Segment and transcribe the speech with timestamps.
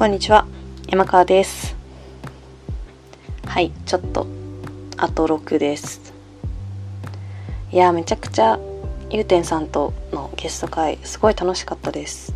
[0.00, 0.46] こんにちは。
[0.88, 1.76] 山川です。
[3.44, 4.26] はいちょっと
[4.96, 6.14] あと6です。
[7.70, 8.58] いやめちゃくちゃ
[9.10, 12.32] ゆうてんさんとのゲスト会すごい楽しかったです。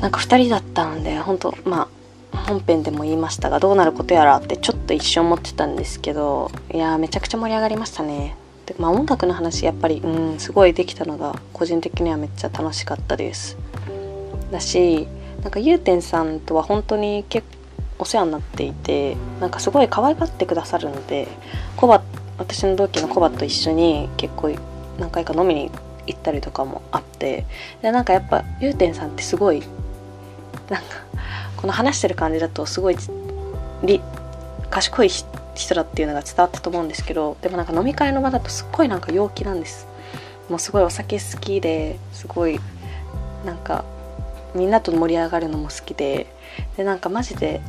[0.00, 1.88] なんか2人だったんで本当ま
[2.30, 8.36] あ本編でも言いましたがどうなることやらってちょっと一瞬思ってたんですけどいやめちゃくちゃ盛り上がりましたね。
[8.66, 13.58] でまあ音楽の話やっぱりうんすごいできたのが個人的にはめっちゃ楽しかったです。
[14.52, 15.08] だし
[15.42, 17.60] なんかゆうてんさんとは本当に結構
[18.00, 21.28] お世話になっていてなんかすごい可愛がってくださるので
[21.76, 22.02] コバ
[22.38, 24.56] 私の同期のコバと一緒に結構
[24.98, 25.70] 何回か飲みに
[26.06, 27.44] 行ったりとかもあって
[27.82, 29.62] でなんかやっぱゆうてんさんってすごい
[30.70, 31.04] なんか
[31.58, 32.96] この話してる感じだとすごい
[33.84, 34.00] り
[34.70, 39.86] 賢い人だっていうのが伝わったと思うんですけどでもなんか飲み会の場だとすっごいなんか陽気なんです。
[40.48, 42.58] もうすごいお酒好きですごい
[43.44, 43.84] なんか
[44.54, 46.26] みんなと盛り上がるのも好きで
[46.76, 47.60] でなんかマジで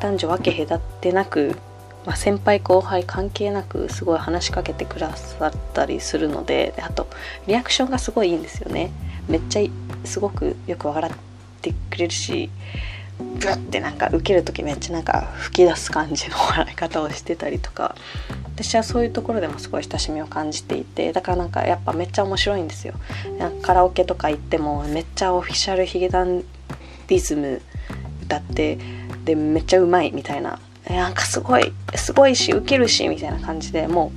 [0.00, 1.56] 男女分け隔てなく、
[2.04, 7.06] まあ、先輩後輩関係なくすごい話しかけてくださったりするのでであと
[7.46, 8.90] リアクションがすごいいいんですよね。
[9.28, 11.14] めっちゃすごくよく笑っ
[11.60, 12.48] てくれるし
[13.18, 17.94] ブッてなんか受ける時めっちゃなんか吹き出す感じの笑い方をしてたりとか。
[18.56, 21.12] 私はそういうところでもすごい親しみを感じていて。
[21.12, 22.94] だからなんかやっぱめっちゃ面白いんですよ。
[23.60, 27.60] カラオケとか行ってもめっちゃオフィシャルヒゲダンディズム
[28.22, 28.78] 歌って。
[29.26, 30.58] でめっちゃうまいみたいな。
[30.88, 33.88] なんかすごいすごいしウケるしみたいな感じで。
[33.88, 34.10] も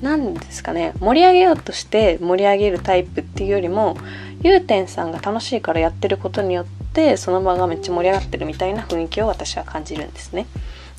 [0.00, 0.92] う何ですかね。
[1.00, 3.96] 盛り上げようとして盛り上げるタイプっていうよりも
[4.42, 6.81] ゆうてんさんが楽しいからやってることによって
[7.16, 10.46] その場がめっちゃ盛り上がってるみたいな雰囲気を私は感じるんですね。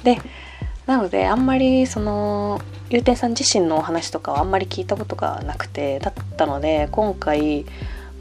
[0.03, 0.19] で
[0.85, 7.63] なのであんまりそのゆうてんさん自身のお話とかはあんまり聞いたことがなくてだったので今回、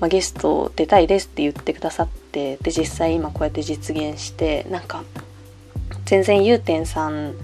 [0.01, 5.03] まあ、ゲスト出たいですって言ってくださってで実際今こうやって実現してなんか
[6.05, 7.35] 全然ゆうてんさん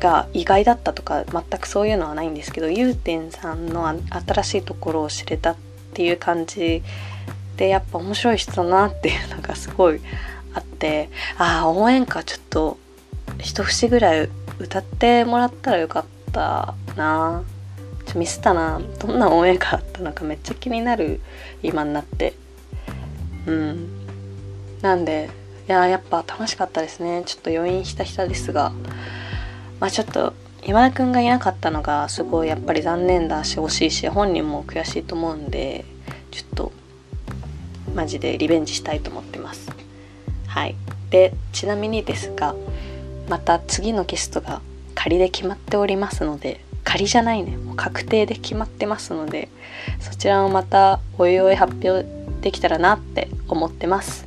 [0.00, 5.56] が意外だったとか全くそういうのはないんですけどゆうてんさんの新しいところを知れたっ
[5.94, 6.82] ていう感じ
[7.56, 10.00] でやっぱ面白い人だなっていうのがすごい
[10.54, 12.78] あってああ応援歌ちょっと
[13.38, 14.28] 一節ぐらい
[14.58, 17.42] 歌ってもらったらよかったな。
[18.06, 18.80] ちょミスったな。
[19.00, 21.20] どんな応援歌あったのかめっちゃ気になる
[21.62, 22.34] 今になって。
[23.46, 23.88] うん。
[24.82, 25.30] なんで
[25.68, 27.22] いややっぱ楽しかったですね。
[27.26, 28.72] ちょっと余韻ひたひたですが。
[29.80, 30.34] まあちょっと
[30.66, 35.84] 山田くんがいなかったのがすごいやっぱり残念だし惜しいし本人も悔しいと思うんで
[36.30, 36.72] ちょっと
[37.94, 39.70] マジでリベンジしたいと思ってます。
[40.46, 40.74] はい。
[41.10, 42.54] でちなみにですが
[43.28, 44.60] また次のゲストが
[44.94, 47.56] 仮で決まっておりますので仮じゃないね。
[47.56, 49.48] もう確定で決まってますので
[50.00, 52.04] そちらをまたおいおい発表
[52.40, 54.26] できたらなって思ってます。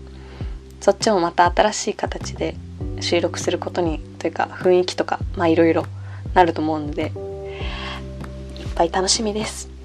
[0.82, 2.56] そっちもまた新しい形で
[3.02, 5.86] 収録することにというか雰囲気とかまあいろいろ
[6.34, 7.14] なると思うのでいっ
[8.76, 9.77] ぱい楽しみです。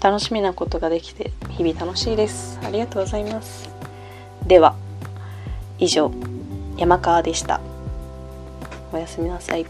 [0.00, 2.58] 楽しみなことができて日々楽しいです。
[2.62, 3.68] ありがとうございます。
[4.46, 4.76] では
[5.78, 6.12] 以上
[6.76, 7.60] 山川でした。
[8.92, 9.66] おやすみなさい。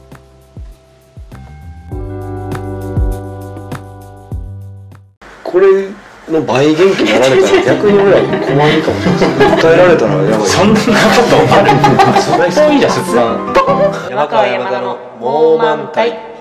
[5.42, 5.88] これ
[6.28, 9.58] の倍元気になられたら逆に俺ら困るかもしれない。
[9.58, 10.46] 訴えられたらやばい。
[10.46, 11.70] そんなことある
[12.20, 12.88] それいいじゃ
[14.10, 16.37] 山川山田の猛満体